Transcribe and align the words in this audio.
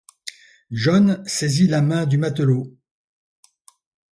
John 0.71 1.23
saisit 1.27 1.67
la 1.67 1.83
main 1.83 2.07
du 2.07 2.17
matelot. 2.17 2.75